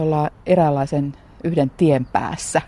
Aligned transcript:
Me 0.00 0.04
ollaan 0.04 0.30
eräänlaisen 0.46 1.12
yhden 1.44 1.70
tien 1.70 2.04
päässä. 2.04 2.62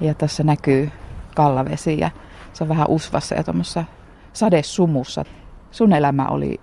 Ja 0.00 0.14
tässä 0.14 0.42
näkyy 0.42 0.90
kallavesi 1.36 2.00
ja 2.00 2.10
se 2.52 2.64
on 2.64 2.68
vähän 2.68 2.88
usvassa 2.88 3.34
ja 3.34 3.44
tuommoissa 3.44 3.84
sadesumussa. 4.32 5.24
Sun 5.70 5.92
elämä 5.92 6.26
oli 6.26 6.60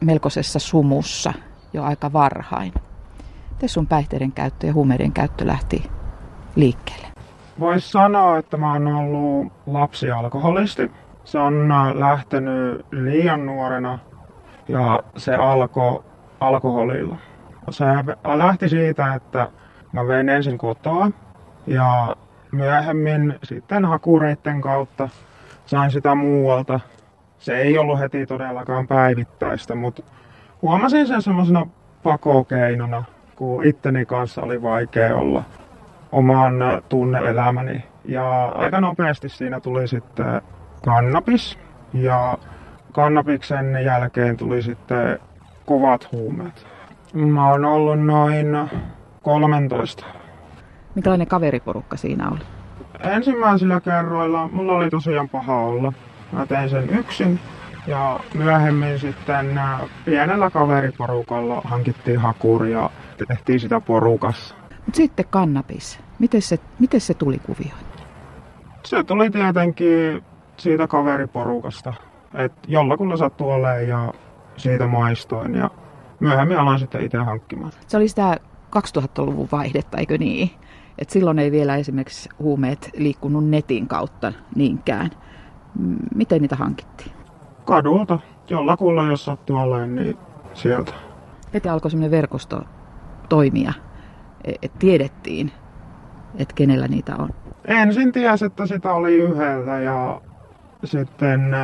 melkoisessa 0.00 0.58
sumussa 0.58 1.32
jo 1.72 1.84
aika 1.84 2.12
varhain. 2.12 2.72
Miten 3.50 3.68
sun 3.68 3.86
päihteiden 3.86 4.32
käyttö 4.32 4.66
ja 4.66 4.72
huumeiden 4.72 5.12
käyttö 5.12 5.46
lähti 5.46 5.90
liikkeelle? 6.56 7.08
Voisi 7.60 7.90
sanoa, 7.90 8.38
että 8.38 8.56
mä 8.56 8.72
oon 8.72 8.86
ollut 8.86 9.52
lapsialkoholisti. 9.66 10.90
Se 11.24 11.38
on 11.38 11.72
äh, 11.72 11.94
lähtenyt 11.94 12.86
liian 12.90 13.46
nuorena 13.46 13.98
ja 14.68 15.02
se 15.16 15.34
alkoi 15.34 16.04
alkoholilla. 16.40 17.16
Se 17.70 17.84
lähti 18.34 18.68
siitä, 18.68 19.14
että 19.14 19.48
mä 19.92 20.06
vein 20.06 20.28
ensin 20.28 20.58
kotoa 20.58 21.10
ja 21.66 22.16
myöhemmin 22.52 23.38
sitten 23.42 23.84
hakureitten 23.84 24.60
kautta 24.60 25.08
sain 25.66 25.90
sitä 25.90 26.14
muualta. 26.14 26.80
Se 27.38 27.56
ei 27.56 27.78
ollut 27.78 27.98
heti 27.98 28.26
todellakaan 28.26 28.86
päivittäistä, 28.86 29.74
mutta 29.74 30.02
huomasin 30.62 31.06
sen 31.06 31.22
semmoisena 31.22 31.66
pakokeinona, 32.02 33.04
kun 33.36 33.64
itteni 33.64 34.06
kanssa 34.06 34.42
oli 34.42 34.62
vaikea 34.62 35.16
olla 35.16 35.42
oman 36.12 36.54
tunneelämäni. 36.88 37.84
Ja 38.04 38.44
aika 38.44 38.80
nopeasti 38.80 39.28
siinä 39.28 39.60
tuli 39.60 39.88
sitten 39.88 40.42
kannabis 40.84 41.58
ja 41.92 42.38
kannabiksen 42.92 43.84
jälkeen 43.84 44.36
tuli 44.36 44.62
sitten 44.62 45.18
kovat 45.66 46.12
huumeet. 46.12 46.66
Mä 47.14 47.50
oon 47.50 47.64
ollut 47.64 48.00
noin 48.00 48.46
13. 49.22 50.06
Minkälainen 50.94 51.26
kaveriporukka 51.26 51.96
siinä 51.96 52.30
oli? 52.30 52.40
Ensimmäisillä 53.00 53.80
kerroilla 53.80 54.48
mulla 54.52 54.72
oli 54.72 54.90
tosiaan 54.90 55.28
paha 55.28 55.56
olla. 55.56 55.92
Mä 56.32 56.46
tein 56.46 56.70
sen 56.70 56.90
yksin 56.90 57.40
ja 57.86 58.20
myöhemmin 58.34 58.98
sitten 58.98 59.60
pienellä 60.04 60.50
kaveriporukalla 60.50 61.60
hankittiin 61.64 62.18
hakuri 62.18 62.72
ja 62.72 62.90
tehtiin 63.28 63.60
sitä 63.60 63.80
porukassa. 63.80 64.54
Mut 64.86 64.94
sitten 64.94 65.24
kannabis. 65.30 66.00
Miten 66.18 66.42
se, 66.42 66.58
miten 66.78 67.00
se 67.00 67.14
tuli 67.14 67.38
kuvioon? 67.38 67.80
Se 68.84 69.04
tuli 69.04 69.30
tietenkin 69.30 70.24
siitä 70.56 70.86
kaveriporukasta. 70.86 71.94
Et 72.34 72.52
jollakulla 72.68 73.16
sattui 73.16 73.52
olemaan 73.52 73.88
ja 73.88 74.12
siitä 74.56 74.86
maistoin 74.86 75.54
ja 75.54 75.70
myöhemmin 76.20 76.58
aloin 76.58 76.78
sitten 76.78 77.04
itse 77.04 77.18
hankkimaan. 77.18 77.72
Se 77.86 77.96
oli 77.96 78.08
sitä 78.08 78.36
2000-luvun 78.76 79.48
vaihdetta, 79.52 79.98
eikö 79.98 80.18
niin? 80.18 80.50
Et 80.98 81.10
silloin 81.10 81.38
ei 81.38 81.50
vielä 81.50 81.76
esimerkiksi 81.76 82.28
huumeet 82.38 82.90
liikkunut 82.96 83.48
netin 83.48 83.88
kautta 83.88 84.32
niinkään. 84.54 85.10
Miten 86.14 86.42
niitä 86.42 86.56
hankittiin? 86.56 87.12
Kadulta. 87.64 88.18
Jollakulla 88.50 89.06
jos 89.06 89.24
sattui 89.24 89.62
olemaan, 89.62 89.94
niin 89.94 90.16
sieltä. 90.54 90.92
Heti 91.54 91.68
alkoi 91.68 91.90
semmoinen 91.90 92.10
verkosto 92.10 92.62
toimia, 93.28 93.72
että 94.44 94.78
tiedettiin, 94.78 95.52
että 96.38 96.54
kenellä 96.54 96.88
niitä 96.88 97.16
on. 97.16 97.30
Ensin 97.64 98.12
tiesi, 98.12 98.44
että 98.44 98.66
sitä 98.66 98.92
oli 98.92 99.14
yhdeltä 99.14 99.78
ja 99.78 100.20
sitten 100.84 101.56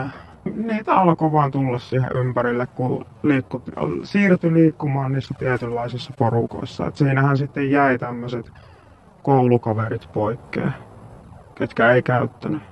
niitä 0.55 0.95
alkoi 0.95 1.33
vaan 1.33 1.51
tulla 1.51 1.79
siihen 1.79 2.11
ympärille, 2.15 2.67
kun 2.67 3.07
liikku, 3.23 3.63
siirtyi 4.03 4.53
liikkumaan 4.53 5.13
niissä 5.13 5.35
tietynlaisissa 5.39 6.13
porukoissa. 6.19 6.87
Et 6.87 6.97
siinähän 6.97 7.37
sitten 7.37 7.71
jäi 7.71 7.99
tämmöiset 7.99 8.53
koulukaverit 9.23 10.09
poikkeen, 10.13 10.75
ketkä 11.55 11.93
ei 11.93 12.03
käyttänyt. 12.03 12.63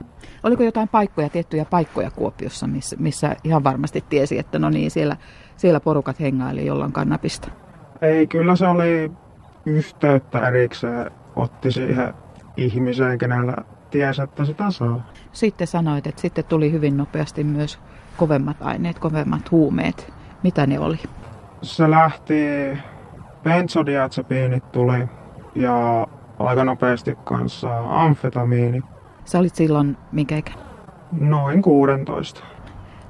Oliko 0.42 0.62
jotain 0.62 0.88
paikkoja, 0.88 1.28
tiettyjä 1.28 1.64
paikkoja 1.64 2.10
Kuopiossa, 2.10 2.66
missä, 2.66 2.96
missä 2.98 3.36
ihan 3.44 3.64
varmasti 3.64 4.04
tiesi, 4.08 4.38
että 4.38 4.58
no 4.58 4.70
niin, 4.70 4.90
siellä, 4.90 5.16
siellä 5.56 5.80
porukat 5.80 6.20
hengaili 6.20 6.66
jollain 6.66 6.92
kannapista? 6.92 7.48
Ei, 8.02 8.26
kyllä 8.26 8.56
se 8.56 8.66
oli 8.66 9.12
yhteyttä 9.66 10.48
erikseen, 10.48 11.10
otti 11.36 11.72
siihen 11.72 12.14
ihmiseen, 12.56 13.18
kenellä 13.18 13.56
tiesi, 13.94 14.22
että 14.22 14.44
sitä 14.44 14.70
saa. 14.70 15.00
Sitten 15.32 15.66
sanoit, 15.66 16.06
että 16.06 16.20
sitten 16.20 16.44
tuli 16.44 16.72
hyvin 16.72 16.96
nopeasti 16.96 17.44
myös 17.44 17.78
kovemmat 18.16 18.56
aineet, 18.60 18.98
kovemmat 18.98 19.50
huumeet. 19.50 20.12
Mitä 20.42 20.66
ne 20.66 20.78
oli? 20.78 20.98
Se 21.62 21.90
lähti, 21.90 22.34
benzodiazepiinit 23.42 24.72
tuli 24.72 25.08
ja 25.54 26.06
aika 26.38 26.64
nopeasti 26.64 27.18
kanssa 27.24 27.78
amfetamiini. 27.88 28.82
Sä 29.24 29.38
olit 29.38 29.54
silloin 29.54 29.96
minkä 30.12 30.36
ikä? 30.36 30.52
Noin 31.12 31.62
16. 31.62 32.44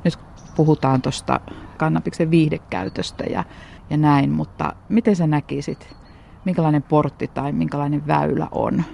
Nyt 0.04 0.18
puhutaan 0.56 1.02
tuosta 1.02 1.40
kannabiksen 1.76 2.30
viihdekäytöstä 2.30 3.24
ja, 3.24 3.44
ja 3.90 3.96
näin, 3.96 4.30
mutta 4.30 4.72
miten 4.88 5.16
sä 5.16 5.26
näkisit, 5.26 5.96
minkälainen 6.44 6.82
portti 6.82 7.28
tai 7.28 7.52
minkälainen 7.52 8.06
väylä 8.06 8.48
on, 8.52 8.84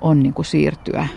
on 0.00 0.22
niin 0.22 0.34
kuin 0.34 0.46
siirtyä 0.46 1.08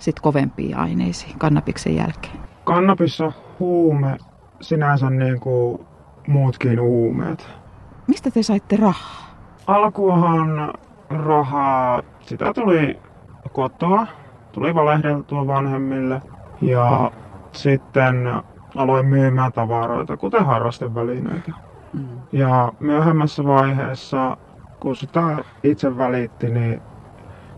sit 0.00 0.20
kovempiin 0.20 0.76
aineisiin 0.76 1.38
kannabiksen 1.38 1.96
jälkeen? 1.96 2.34
Kannabis 2.64 3.20
on 3.20 3.32
huume 3.58 4.16
sinänsä 4.60 5.10
niin 5.10 5.40
kuin 5.40 5.86
muutkin 6.28 6.80
huumeet. 6.80 7.48
Mistä 8.06 8.30
te 8.30 8.42
saitte 8.42 8.76
rahaa? 8.76 9.30
Alkuahan 9.66 10.74
rahaa, 11.10 12.02
sitä 12.20 12.54
tuli 12.54 12.98
kotoa, 13.52 14.06
tuli 14.52 14.74
valehdeltua 14.74 15.46
vanhemmille 15.46 16.22
ja 16.60 17.10
sitten 17.52 18.42
aloin 18.76 19.06
myymään 19.06 19.52
tavaroita, 19.52 20.16
kuten 20.16 20.46
harrastevälineitä. 20.46 21.52
Mm. 21.92 22.08
Ja 22.32 22.72
myöhemmässä 22.80 23.44
vaiheessa, 23.44 24.36
kun 24.80 24.96
sitä 24.96 25.36
itse 25.62 25.98
välitti, 25.98 26.48
niin 26.50 26.82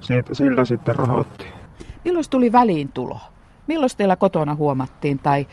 siitä, 0.01 0.35
sillä 0.35 0.65
sitten 0.65 0.97
rahoitti. 0.97 1.62
Milloin 2.05 2.25
tuli 2.31 2.53
väliintulo? 2.53 3.21
Milloin 3.67 3.91
teillä 3.97 4.17
kotona 4.17 4.55
huomattiin 4.55 5.19
tai 5.19 5.47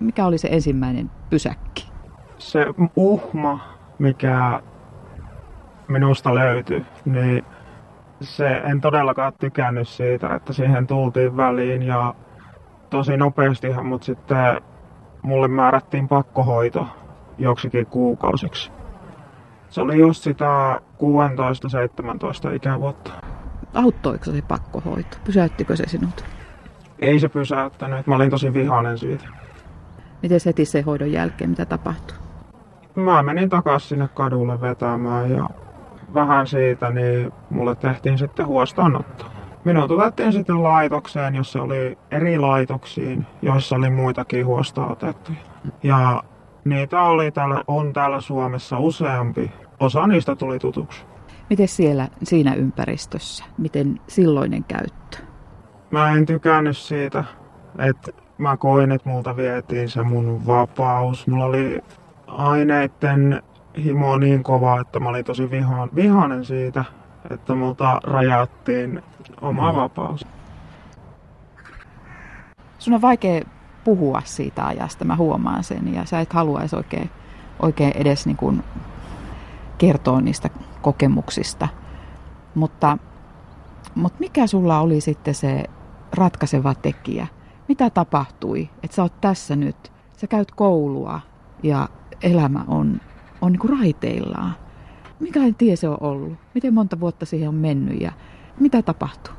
mikä 0.00 0.26
oli 0.26 0.38
se 0.38 0.48
ensimmäinen 0.50 1.10
pysäkki? 1.30 1.92
Se 2.38 2.66
uhma, 2.96 3.60
mikä 3.98 4.62
minusta 5.88 6.34
löytyi, 6.34 6.84
niin 7.04 7.44
se 8.20 8.48
en 8.48 8.80
todellakaan 8.80 9.32
tykännyt 9.38 9.88
siitä, 9.88 10.34
että 10.34 10.52
siihen 10.52 10.86
tultiin 10.86 11.36
väliin 11.36 11.82
ja 11.82 12.14
tosi 12.90 13.16
nopeastihan, 13.16 13.86
mutta 13.86 14.04
sitten 14.04 14.60
mulle 15.22 15.48
määrättiin 15.48 16.08
pakkohoito 16.08 16.86
joksikin 17.38 17.86
kuukausiksi. 17.86 18.70
Se 19.68 19.80
oli 19.80 19.98
just 19.98 20.22
sitä 20.22 20.80
16-17 22.50 22.54
ikävuotta. 22.54 23.31
Auttoiko 23.74 24.24
se 24.24 24.42
pakkohoito? 24.48 25.16
Pysäyttikö 25.24 25.76
se 25.76 25.84
sinut? 25.86 26.24
Ei 26.98 27.20
se 27.20 27.28
pysäyttänyt. 27.28 28.06
Mä 28.06 28.16
olin 28.16 28.30
tosi 28.30 28.54
vihainen 28.54 28.98
siitä. 28.98 29.24
Miten 30.22 30.40
heti 30.46 30.64
se 30.64 30.80
hoidon 30.80 31.12
jälkeen, 31.12 31.50
mitä 31.50 31.64
tapahtui? 31.64 32.16
Mä 32.94 33.22
menin 33.22 33.48
takaisin 33.48 33.88
sinne 33.88 34.08
kadulle 34.08 34.60
vetämään 34.60 35.30
ja 35.30 35.48
vähän 36.14 36.46
siitä, 36.46 36.90
niin 36.90 37.32
mulle 37.50 37.74
tehtiin 37.74 38.18
sitten 38.18 38.46
huostaanotto. 38.46 39.24
Minut 39.64 39.90
otettiin 39.90 40.32
sitten 40.32 40.62
laitokseen, 40.62 41.34
jossa 41.34 41.62
oli 41.62 41.98
eri 42.10 42.38
laitoksiin, 42.38 43.26
joissa 43.42 43.76
oli 43.76 43.90
muitakin 43.90 44.46
huostaanotettuja. 44.46 45.38
Ja 45.82 46.22
niitä 46.64 47.02
oli 47.02 47.30
täällä, 47.30 47.64
on 47.66 47.92
täällä 47.92 48.20
Suomessa 48.20 48.78
useampi. 48.78 49.52
Osa 49.80 50.06
niistä 50.06 50.36
tuli 50.36 50.58
tutuksi. 50.58 51.04
Miten 51.52 51.68
siellä, 51.68 52.08
siinä 52.22 52.54
ympäristössä, 52.54 53.44
miten 53.58 54.00
silloinen 54.08 54.64
käyttö? 54.64 55.18
Mä 55.90 56.10
en 56.10 56.26
tykännyt 56.26 56.76
siitä, 56.76 57.24
että 57.78 58.12
mä 58.38 58.56
koin, 58.56 58.92
että 58.92 59.08
multa 59.08 59.36
vietiin 59.36 59.88
se 59.88 60.02
mun 60.02 60.46
vapaus. 60.46 61.26
Mulla 61.26 61.44
oli 61.44 61.80
aineiden 62.26 63.42
himo 63.84 64.18
niin 64.18 64.42
kova, 64.42 64.80
että 64.80 65.00
mä 65.00 65.08
olin 65.08 65.24
tosi 65.24 65.50
vihaan, 65.50 65.90
vihainen 65.94 66.44
siitä, 66.44 66.84
että 67.30 67.54
multa 67.54 68.00
rajattiin 68.04 69.02
oma 69.40 69.72
mm. 69.72 69.78
vapaus. 69.78 70.26
Sun 72.78 72.94
on 72.94 73.02
vaikea 73.02 73.42
puhua 73.84 74.22
siitä 74.24 74.66
ajasta, 74.66 75.04
mä 75.04 75.16
huomaan 75.16 75.64
sen, 75.64 75.94
ja 75.94 76.04
sä 76.04 76.20
et 76.20 76.32
haluaisi 76.32 76.76
oikein, 76.76 77.10
oikein 77.60 77.92
edes 77.96 78.26
niin 78.26 78.36
kuin 78.36 78.64
kertoa 79.78 80.20
niistä 80.20 80.50
kokemuksista. 80.82 81.68
Mutta, 82.54 82.98
mutta 83.94 84.18
mikä 84.20 84.46
sulla 84.46 84.80
oli 84.80 85.00
sitten 85.00 85.34
se 85.34 85.64
ratkaiseva 86.14 86.74
tekijä? 86.74 87.26
Mitä 87.68 87.90
tapahtui, 87.90 88.70
että 88.82 88.94
sä 88.94 89.02
oot 89.02 89.20
tässä 89.20 89.56
nyt, 89.56 89.92
sä 90.16 90.26
käyt 90.26 90.50
koulua 90.50 91.20
ja 91.62 91.88
elämä 92.22 92.64
on, 92.68 93.00
on 93.40 93.52
niin 93.52 93.60
kuin 93.60 93.78
raiteillaan. 93.78 94.54
Minkälainen 95.20 95.54
tie 95.54 95.76
se 95.76 95.88
on 95.88 95.98
ollut? 96.00 96.32
Miten 96.54 96.74
monta 96.74 97.00
vuotta 97.00 97.26
siihen 97.26 97.48
on 97.48 97.54
mennyt 97.54 98.00
ja 98.00 98.12
mitä 98.60 98.82
tapahtuu? 98.82 99.34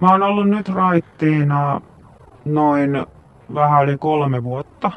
Mä 0.00 0.10
oon 0.10 0.22
ollut 0.22 0.48
nyt 0.48 0.68
raittiina 0.68 1.80
noin 2.44 3.06
vähän 3.54 3.84
yli 3.84 3.98
kolme 3.98 4.44
vuotta 4.44 4.90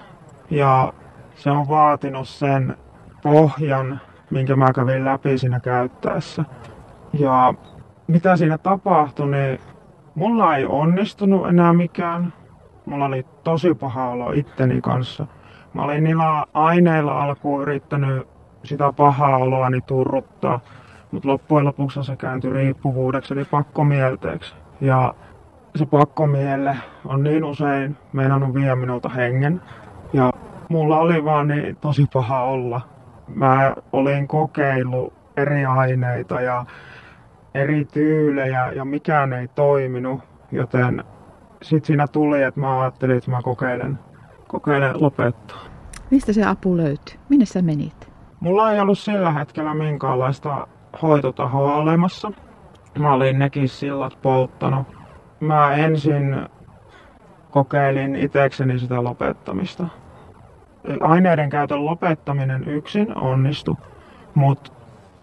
ja 0.50 0.94
se 1.36 1.51
on 1.51 1.69
vaatinut 1.69 2.28
sen 2.28 2.78
pohjan, 3.24 4.01
minkä 4.33 4.56
mä 4.56 4.74
kävin 4.74 5.06
läpi 5.06 5.38
siinä 5.38 5.59
käyttäessä. 5.59 6.45
Ja 7.19 7.53
mitä 8.07 8.35
siinä 8.35 8.57
tapahtui, 8.57 9.31
niin 9.31 9.59
mulla 10.15 10.56
ei 10.56 10.65
onnistunut 10.65 11.47
enää 11.47 11.74
mikään. 11.74 12.33
Mulla 12.85 13.06
oli 13.06 13.25
tosi 13.44 13.74
paha 13.74 14.09
olo 14.09 14.31
itteni 14.31 14.81
kanssa. 14.81 15.27
Mä 15.74 15.83
olin 15.83 16.03
niillä 16.03 16.45
aineilla 16.53 17.24
alkuun 17.24 17.62
yrittänyt 17.62 18.27
sitä 18.63 18.94
pahaa 18.94 19.38
oloani 19.38 19.81
turruttaa, 19.81 20.59
mutta 21.12 21.30
loppujen 21.30 21.65
lopuksi 21.65 22.03
se 22.03 22.15
kääntyi 22.15 22.53
riippuvuudeksi 22.53 23.33
eli 23.33 23.45
pakkomielteeksi. 23.45 24.56
Ja 24.81 25.13
se 25.75 25.85
pakkomielle 25.85 26.77
on 27.06 27.24
niin 27.24 27.44
usein 27.44 27.97
meinannut 28.13 28.53
vie 28.53 28.75
minulta 28.75 29.09
hengen. 29.09 29.62
Ja 30.13 30.33
mulla 30.69 31.00
oli 31.00 31.25
vaan 31.25 31.47
niin 31.47 31.75
tosi 31.75 32.06
paha 32.13 32.41
olla. 32.41 32.93
Mä 33.33 33.75
olin 33.91 34.27
kokeillut 34.27 35.13
eri 35.38 35.65
aineita 35.65 36.41
ja 36.41 36.65
eri 37.53 37.85
tyylejä 37.85 38.71
ja 38.71 38.85
mikään 38.85 39.33
ei 39.33 39.47
toiminut, 39.47 40.21
joten 40.51 41.03
sitten 41.62 41.88
siinä 41.88 42.07
tuli, 42.07 42.44
että 42.44 42.59
mä 42.59 42.81
ajattelin, 42.81 43.18
että 43.18 43.31
mä 43.31 43.41
kokeilen, 43.41 44.00
kokeilen 44.47 45.01
lopettaa. 45.01 45.59
Mistä 46.12 46.33
se 46.33 46.45
apu 46.45 46.77
löytyi? 46.77 47.15
Minne 47.30 47.45
sä 47.45 47.62
menit? 47.62 48.12
Mulla 48.39 48.71
ei 48.71 48.80
ollut 48.80 49.00
sillä 49.00 49.31
hetkellä 49.31 49.74
minkäänlaista 49.74 50.68
hoitotahoa 51.01 51.75
olemassa. 51.75 52.31
Mä 53.00 53.13
olin 53.13 53.39
nekin 53.39 53.69
sillat 53.69 54.18
polttanut. 54.21 54.88
Mä 55.39 55.74
ensin 55.74 56.35
kokeilin 57.51 58.15
itekseni 58.15 58.80
sitä 58.80 59.03
lopettamista. 59.03 59.88
Aineiden 61.00 61.50
käytön 61.50 61.85
lopettaminen 61.85 62.63
yksin 62.68 63.18
onnistui, 63.18 63.75
mutta 64.33 64.71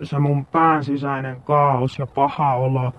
se 0.02 0.18
mun 0.18 0.46
pään 0.46 0.84
sisäinen 0.84 1.42
kaos 1.42 1.98
ja 1.98 2.06
paha 2.06 2.54
olo, 2.54 2.92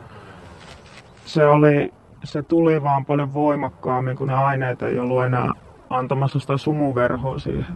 se, 1.26 1.46
oli, 1.46 1.94
se 2.24 2.42
tuli 2.42 2.84
vaan 2.84 3.06
paljon 3.06 3.34
voimakkaammin, 3.34 4.18
kun 4.18 4.28
ne 4.28 4.34
aineet 4.34 4.82
ei 4.82 5.00
ollut 5.00 5.24
enää 5.24 5.50
antamassa 5.90 6.40
sitä 6.40 6.58
sumuverhoa 6.58 7.40
siihen. 7.40 7.76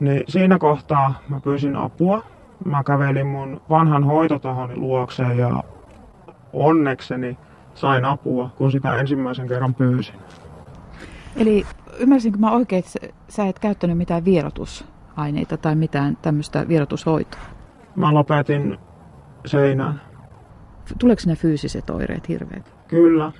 Niin 0.00 0.24
siinä 0.28 0.58
kohtaa 0.58 1.14
mä 1.28 1.40
pyysin 1.40 1.76
apua. 1.76 2.22
Mä 2.64 2.84
kävelin 2.84 3.26
mun 3.26 3.60
vanhan 3.70 4.04
hoitotahoni 4.04 4.76
luokseen 4.76 5.38
ja 5.38 5.62
onnekseni 6.52 7.38
sain 7.74 8.04
apua, 8.04 8.50
kun 8.56 8.72
sitä 8.72 8.94
ensimmäisen 8.94 9.48
kerran 9.48 9.74
pyysin. 9.74 10.14
Eli 11.36 11.66
ymmärsinkö 12.00 12.38
mä 12.38 12.50
oikein, 12.50 12.84
että 12.84 13.16
sä 13.28 13.46
et 13.46 13.58
käyttänyt 13.58 13.98
mitään 13.98 14.24
vierotusaineita 14.24 15.56
tai 15.56 15.74
mitään 15.74 16.18
tämmöistä 16.22 16.68
vierotushoitoa? 16.68 17.40
Mä 17.96 18.14
lopetin 18.14 18.78
seinään. 19.46 20.00
Tuleeko 20.98 21.22
ne 21.26 21.36
fyysiset 21.36 21.90
oireet 21.90 22.28
hirveät? 22.28 22.74
Kyllä. 22.88 23.32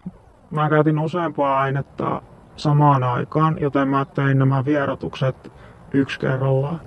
Mä 0.50 0.68
käytin 0.68 0.98
useampaa 0.98 1.60
ainetta 1.60 2.22
samaan 2.56 3.02
aikaan, 3.02 3.56
joten 3.60 3.88
mä 3.88 4.04
tein 4.04 4.38
nämä 4.38 4.64
vierotukset 4.64 5.52
yksi 5.92 6.20
kerrallaan. 6.20 6.80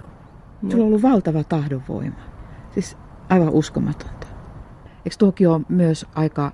Sulla 0.69 0.83
on 0.83 0.87
ollut 0.87 1.01
valtava 1.01 1.43
tahdonvoima. 1.43 2.15
Siis 2.71 2.97
aivan 3.29 3.49
uskomatonta. 3.49 4.27
Eikö 5.05 5.15
tuokin 5.19 5.49
ole 5.49 5.61
myös 5.69 6.05
aika 6.15 6.51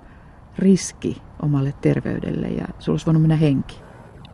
riski 0.57 1.21
omalle 1.41 1.73
terveydelle 1.81 2.47
ja 2.47 2.65
sulla 2.79 2.93
olisi 2.93 3.05
voinut 3.05 3.21
mennä 3.21 3.35
henki? 3.35 3.81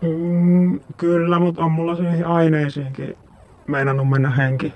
Mm, 0.05 0.79
kyllä, 0.97 1.39
mutta 1.39 1.61
on 1.61 1.71
mulla 1.71 1.95
siihen 1.95 2.27
aineisiinkin 2.27 3.17
meinannut 3.67 4.09
mennä 4.09 4.29
henki. 4.29 4.73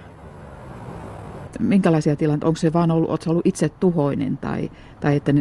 Minkälaisia 1.60 2.16
tilanteita? 2.16 2.48
Onko 2.48 2.58
se 2.58 2.74
vaan 2.74 2.92
ollut, 2.92 3.28
ollut 3.28 3.48
itse 3.48 3.70
tuhoinen 3.70 4.38
tai, 4.38 4.72
tai 5.00 5.16
että 5.16 5.32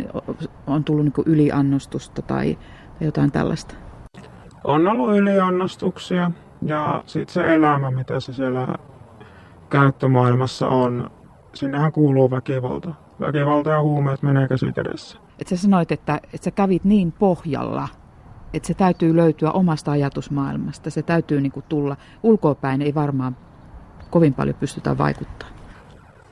on 0.66 0.84
tullut 0.84 1.04
niin 1.04 1.26
yliannostusta 1.26 2.22
tai, 2.22 2.58
tai 2.98 3.06
jotain 3.06 3.32
tällaista? 3.32 3.74
On 4.64 4.88
ollut 4.88 5.16
yliannostuksia 5.16 6.30
ja 6.62 7.02
sitten 7.06 7.34
se 7.34 7.54
elämä, 7.54 7.90
mitä 7.90 8.20
se 8.20 8.32
siellä 8.32 8.68
käyttömaailmassa 9.70 10.68
on, 10.68 11.10
sinnehän 11.54 11.92
kuuluu 11.92 12.30
väkivalta. 12.30 12.94
Väkivalta 13.20 13.70
ja 13.70 13.82
huumeet 13.82 14.22
menee 14.22 14.48
käsi 14.48 14.72
kädessä. 14.72 15.18
Et 15.40 15.48
sä 15.48 15.56
sanoit, 15.56 15.92
että, 15.92 16.20
että 16.24 16.44
sä 16.44 16.50
kävit 16.50 16.84
niin 16.84 17.12
pohjalla, 17.12 17.88
että 18.54 18.66
se 18.66 18.74
täytyy 18.74 19.16
löytyä 19.16 19.50
omasta 19.50 19.90
ajatusmaailmasta. 19.90 20.90
Se 20.90 21.02
täytyy 21.02 21.40
niin 21.40 21.52
kuin 21.52 21.64
tulla. 21.68 21.96
Ulkopäin 22.22 22.82
ei 22.82 22.94
varmaan 22.94 23.36
kovin 24.10 24.34
paljon 24.34 24.56
pystytä 24.60 24.98
vaikuttaa. 24.98 25.48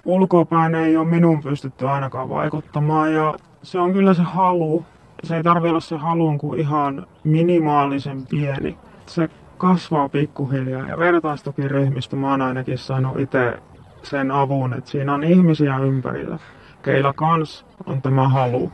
Ulkopäin 0.05 0.75
ei 0.75 0.97
ole 0.97 1.07
minun 1.07 1.43
pystytty 1.43 1.89
ainakaan 1.89 2.29
vaikuttamaan 2.29 3.15
ja 3.15 3.35
se 3.63 3.79
on 3.79 3.93
kyllä 3.93 4.15
se 4.15 4.23
halu. 4.23 4.85
Se 5.25 5.37
ei 5.37 5.43
tarvitse 5.43 5.71
olla 5.71 5.81
se 5.81 5.97
halu 5.97 6.39
kuin 6.39 6.61
ihan 6.61 7.07
minimaalisen 7.25 8.27
pieni. 8.27 8.79
Se 9.07 9.29
kasvaa 9.59 10.09
pikkuhiljaa 10.09 10.89
ja 10.89 10.99
vertaistukiryhmistä 10.99 12.17
mä 12.17 12.31
oon 12.31 12.43
ainakin 12.43 12.79
saanut 12.79 13.21
itse 13.21 13.59
sen 14.03 14.31
avun, 14.31 14.75
että 14.75 14.91
siinä 14.91 15.15
on 15.15 15.25
ihmisiä 15.25 15.79
ympärillä, 15.79 16.39
keillä 16.83 17.13
kans 17.13 17.67
on 17.87 18.03
tämä 18.03 18.29
halu. 18.29 18.73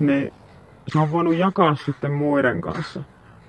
Niin 0.00 0.32
se 0.88 0.98
on 0.98 1.12
voinut 1.12 1.34
jakaa 1.34 1.74
sitten 1.74 2.12
muiden 2.12 2.60
kanssa. 2.60 3.02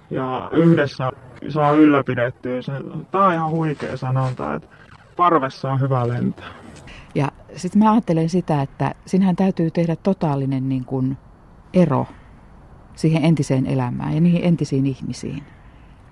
Ja 0.09 0.49
yhdessä 0.53 1.11
saa 1.49 1.71
ylläpidettyä 1.71 2.61
sen. 2.61 2.83
Tää 3.11 3.21
on 3.21 3.33
ihan 3.33 3.49
huikea 3.49 3.97
sanonta, 3.97 4.53
että 4.53 4.67
parvessa 5.17 5.71
on 5.71 5.79
hyvä 5.79 6.07
lentää. 6.07 6.47
Ja 7.15 7.27
sitten 7.55 7.83
mä 7.83 7.91
ajattelen 7.91 8.29
sitä, 8.29 8.61
että 8.61 8.95
sinähän 9.05 9.35
täytyy 9.35 9.71
tehdä 9.71 9.95
totaalinen 9.95 10.69
niin 10.69 10.85
kuin 10.85 11.17
ero 11.73 12.07
siihen 12.95 13.25
entiseen 13.25 13.65
elämään 13.65 14.13
ja 14.13 14.21
niihin 14.21 14.43
entisiin 14.43 14.87
ihmisiin. 14.87 15.43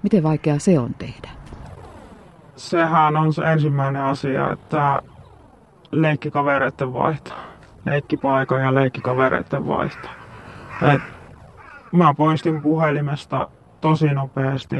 Miten 0.03 0.23
vaikeaa 0.23 0.59
se 0.59 0.79
on 0.79 0.93
tehdä? 0.93 1.29
Sehän 2.55 3.17
on 3.17 3.33
se 3.33 3.41
ensimmäinen 3.41 4.01
asia, 4.01 4.51
että 4.51 5.01
leikkikavereiden 5.91 6.93
vaihto. 6.93 7.31
Leikkipaikan 7.85 8.61
ja 8.61 8.75
leikkikavereiden 8.75 9.67
vaihto. 9.67 10.09
Et 10.81 11.01
mä 11.91 12.13
poistin 12.13 12.61
puhelimesta 12.61 13.49
tosi 13.81 14.07
nopeasti 14.07 14.75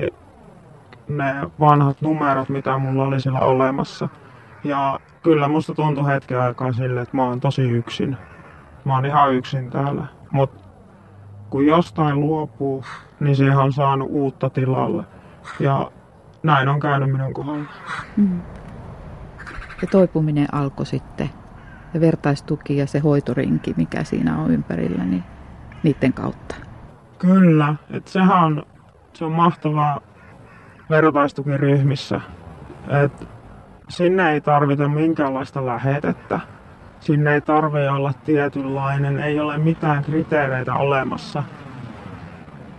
ne 1.07 1.33
vanhat 1.59 2.01
numerot, 2.01 2.49
mitä 2.49 2.77
mulla 2.77 3.03
oli 3.03 3.21
siellä 3.21 3.39
olemassa. 3.39 4.09
Ja 4.63 4.99
kyllä 5.23 5.47
musta 5.47 5.73
tuntui 5.73 6.07
hetken 6.07 6.41
aikaa 6.41 6.73
sille, 6.73 7.01
että 7.01 7.17
mä 7.17 7.23
oon 7.23 7.39
tosi 7.39 7.61
yksin. 7.61 8.17
Mä 8.85 8.95
oon 8.95 9.05
ihan 9.05 9.33
yksin 9.33 9.69
täällä. 9.69 10.05
Mutta 10.31 10.59
kun 11.49 11.65
jostain 11.65 12.19
luopuu, 12.19 12.83
niin 13.19 13.35
siihen 13.35 13.57
on 13.57 13.73
saanut 13.73 14.07
uutta 14.11 14.49
tilalle. 14.49 15.03
Ja 15.59 15.91
näin 16.43 16.69
on 16.69 16.79
käynyt 16.79 17.11
minun 17.11 17.33
kohdalla. 17.33 17.69
Mm. 18.17 18.41
Ja 19.81 19.87
toipuminen 19.91 20.47
alkoi 20.51 20.85
sitten. 20.85 21.29
Ja 21.93 21.99
vertaistuki 21.99 22.77
ja 22.77 22.87
se 22.87 22.99
hoitorinki, 22.99 23.73
mikä 23.77 24.03
siinä 24.03 24.37
on 24.37 24.51
ympärillä, 24.51 25.03
niin 25.03 25.23
niiden 25.83 26.13
kautta. 26.13 26.55
Kyllä, 27.19 27.75
että 27.91 28.11
sehän 28.11 28.43
on, 28.43 28.63
se 29.13 29.25
on 29.25 29.31
mahtavaa 29.31 29.99
vertaistukiryhmissä. 30.89 32.21
Et 33.03 33.27
sinne 33.89 34.31
ei 34.31 34.41
tarvita 34.41 34.87
minkäänlaista 34.87 35.65
lähetettä. 35.65 36.39
Sinne 36.99 37.33
ei 37.33 37.41
tarvitse 37.41 37.89
olla 37.89 38.13
tietynlainen, 38.25 39.19
ei 39.19 39.39
ole 39.39 39.57
mitään 39.57 40.03
kriteereitä 40.03 40.73
olemassa. 40.73 41.43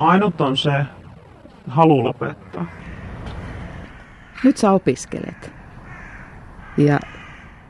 Ainut 0.01 0.41
on 0.41 0.57
se 0.57 0.87
halu 1.69 2.05
lopettaa. 2.05 2.67
Nyt 4.45 4.57
sä 4.57 4.71
opiskelet. 4.71 5.53
Ja 6.77 7.01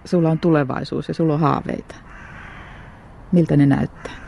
sulla 0.05 0.31
on 0.31 0.39
tulevaisuus 0.39 1.09
ja 1.09 1.15
sulla 1.15 1.35
on 1.35 1.41
haaveita. 1.41 1.95
Miltä 3.33 3.57
ne 3.57 3.67
näyttää? 3.67 4.20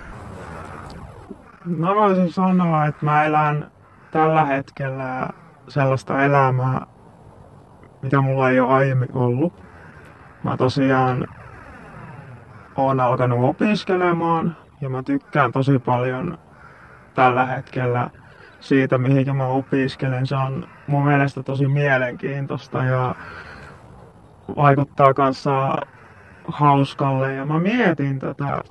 Mä 1.65 1.95
voisin 1.95 2.33
sanoa, 2.33 2.87
että 2.87 3.05
mä 3.05 3.25
elän 3.25 3.71
tällä 4.11 4.45
hetkellä 4.45 5.29
sellaista 5.69 6.25
elämää, 6.25 6.87
mitä 8.03 8.21
mulla 8.21 8.51
ei 8.51 8.61
ole 8.61 8.73
aiemmin 8.73 9.09
ollut. 9.13 9.65
Mä 10.45 10.57
tosiaan 10.57 11.27
oon 12.77 13.01
alkanut 13.01 13.45
opiskelemaan 13.45 14.57
ja 14.81 14.89
mä 14.89 15.03
tykkään 15.03 15.53
tosi 15.53 15.79
paljon 15.79 16.39
tällä 17.15 17.47
hetkellä 17.47 18.11
siitä, 18.61 18.99
mihin 18.99 19.37
mä 19.37 19.47
opiskelen. 19.47 20.27
Se 20.27 20.37
on 20.37 20.69
mun 20.87 21.05
mielestä 21.05 21.43
tosi 21.43 21.69
mielenkiintoista 21.69 22.85
ja 22.85 23.15
vaikuttaa 24.57 25.15
kanssa 25.15 25.77
hauskalle 26.45 27.35
ja 27.35 27.47
mä 27.47 27.59
mietin 27.59 28.19
tätä 28.19 28.63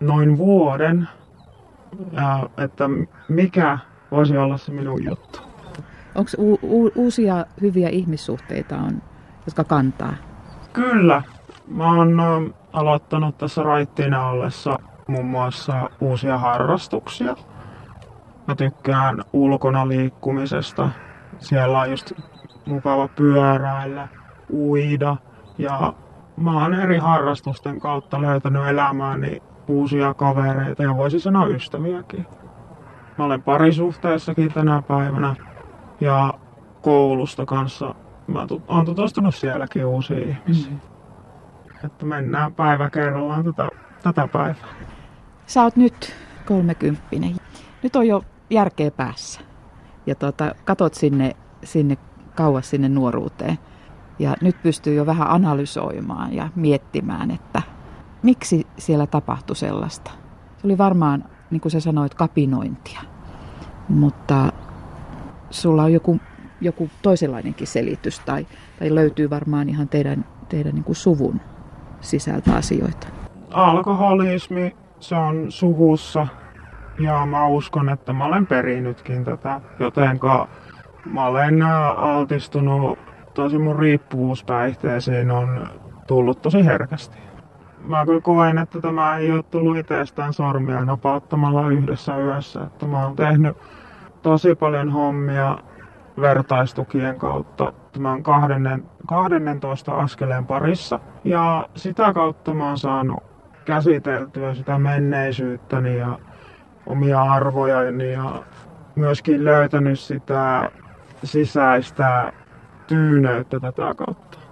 noin 0.00 0.38
vuoden, 0.38 1.08
että 2.64 2.84
mikä 3.28 3.78
voisi 4.10 4.36
olla 4.36 4.56
se 4.56 4.72
minun 4.72 5.04
juttu. 5.04 5.38
Onko 6.14 6.30
u- 6.38 6.58
u- 6.62 6.92
uusia 6.94 7.46
hyviä 7.60 7.88
ihmissuhteita, 7.88 8.76
on, 8.76 9.02
jotka 9.46 9.64
kantaa? 9.64 10.14
Kyllä. 10.72 11.22
Mä 11.68 11.92
oon 11.92 12.20
ö, 12.20 12.50
aloittanut 12.72 13.38
tässä 13.38 13.62
raittiina 13.62 14.28
ollessa 14.28 14.78
muun 15.08 15.26
muassa 15.26 15.90
uusia 16.00 16.38
harrastuksia. 16.38 17.36
Mä 18.46 18.54
tykkään 18.54 19.22
ulkona 19.32 19.88
liikkumisesta. 19.88 20.88
Siellä 21.38 21.80
on 21.80 21.90
just 21.90 22.12
mukava 22.66 23.08
pyöräillä, 23.08 24.08
uida 24.52 25.16
ja 25.58 25.92
mä 26.36 26.62
oon 26.62 26.74
eri 26.74 26.98
harrastusten 26.98 27.80
kautta 27.80 28.22
löytänyt 28.22 28.66
elämääni 28.66 29.42
uusia 29.68 30.14
kavereita 30.14 30.82
ja 30.82 30.96
voisi 30.96 31.20
sanoa 31.20 31.46
ystäviäkin. 31.46 32.26
Mä 33.18 33.24
olen 33.24 33.42
parisuhteessakin 33.42 34.52
tänä 34.52 34.82
päivänä 34.82 35.36
ja 36.00 36.34
koulusta 36.82 37.46
kanssa 37.46 37.94
mä 38.26 38.46
oon 38.68 38.84
tutustunut 38.84 39.34
sielläkin 39.34 39.86
uusiin 39.86 40.28
ihmisiin. 40.28 40.72
Mm. 40.74 40.80
Että 41.84 42.06
mennään 42.06 42.54
päivä 42.54 42.90
kerrallaan 42.90 43.44
tätä, 43.44 43.68
tätä 44.02 44.28
päivää. 44.28 44.74
Sä 45.46 45.62
oot 45.62 45.76
nyt 45.76 46.14
kolmekymppinen. 46.46 47.36
Nyt 47.82 47.96
on 47.96 48.08
jo 48.08 48.22
järkeä 48.50 48.90
päässä. 48.90 49.40
Ja 50.06 50.14
tota, 50.14 50.54
katot 50.64 50.94
sinne, 50.94 51.36
sinne 51.64 51.98
kauas 52.34 52.70
sinne 52.70 52.88
nuoruuteen. 52.88 53.58
Ja 54.18 54.36
nyt 54.40 54.62
pystyy 54.62 54.94
jo 54.94 55.06
vähän 55.06 55.30
analysoimaan 55.30 56.32
ja 56.32 56.48
miettimään, 56.54 57.30
että 57.30 57.62
miksi 58.26 58.66
siellä 58.78 59.06
tapahtui 59.06 59.56
sellaista. 59.56 60.10
Se 60.58 60.66
oli 60.66 60.78
varmaan, 60.78 61.24
niin 61.50 61.60
kuin 61.60 61.72
sä 61.72 61.80
sanoit, 61.80 62.14
kapinointia. 62.14 63.00
Mutta 63.88 64.52
sulla 65.50 65.82
on 65.82 65.92
joku, 65.92 66.20
joku 66.60 66.90
toisenlainenkin 67.02 67.66
selitys 67.66 68.20
tai, 68.20 68.46
tai 68.78 68.94
löytyy 68.94 69.30
varmaan 69.30 69.68
ihan 69.68 69.88
teidän, 69.88 70.24
teidän 70.48 70.74
niin 70.74 70.84
kuin 70.84 70.96
suvun 70.96 71.40
sisältä 72.00 72.56
asioita. 72.56 73.06
Alkoholismi, 73.50 74.76
se 75.00 75.14
on 75.14 75.52
suvussa 75.52 76.26
ja 76.98 77.26
mä 77.26 77.46
uskon, 77.46 77.88
että 77.88 78.12
mä 78.12 78.24
olen 78.24 78.46
perinytkin 78.46 79.24
tätä, 79.24 79.60
jotenka 79.78 80.48
mä 81.04 81.26
olen 81.26 81.62
altistunut, 81.96 82.98
tosi 83.34 83.58
mun 83.58 83.78
riippuvuuspäihteisiin 83.78 85.30
on 85.30 85.68
tullut 86.06 86.42
tosi 86.42 86.64
herkästi. 86.64 87.25
Mä 87.86 88.06
kyllä 88.06 88.20
koen, 88.20 88.58
että 88.58 88.80
tämä 88.80 89.16
ei 89.16 89.32
ole 89.32 89.42
tullut 89.42 89.76
itsestään 89.76 90.32
sormia 90.32 90.84
napauttamalla 90.84 91.68
yhdessä 91.70 92.18
yössä. 92.18 92.62
Että 92.62 92.86
mä 92.86 93.04
oon 93.04 93.16
tehnyt 93.16 93.56
tosi 94.22 94.54
paljon 94.54 94.92
hommia 94.92 95.58
vertaistukien 96.20 97.18
kautta 97.18 97.72
tämän 97.92 98.22
12 98.22 99.94
askeleen 99.94 100.46
parissa. 100.46 101.00
Ja 101.24 101.68
sitä 101.74 102.12
kautta 102.12 102.54
mä 102.54 102.66
oon 102.66 102.78
saanut 102.78 103.22
käsiteltyä 103.64 104.54
sitä 104.54 104.78
menneisyyttäni 104.78 105.98
ja 105.98 106.18
omia 106.86 107.22
arvojani 107.22 108.12
ja 108.12 108.42
myöskin 108.94 109.44
löytänyt 109.44 110.00
sitä 110.00 110.70
sisäistä 111.24 112.32
tyyneyttä 112.86 113.60
tätä 113.60 113.94
kautta. 113.96 114.38